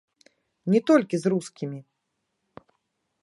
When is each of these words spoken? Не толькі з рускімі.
Не 0.75 0.79
толькі 0.91 1.15
з 1.23 1.33
рускімі. 1.33 1.79